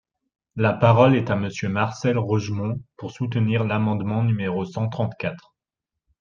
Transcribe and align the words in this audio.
La 0.55 0.73
parole 0.73 1.15
est 1.15 1.29
à 1.29 1.35
Monsieur 1.35 1.69
Marcel 1.69 2.17
Rogemont, 2.17 2.81
pour 2.97 3.11
soutenir 3.11 3.63
l’amendement 3.63 4.23
numéro 4.23 4.65
cent 4.65 4.89
trente-quatre. 4.89 5.53